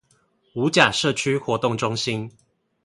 [0.55, 2.31] 五甲社區活動中心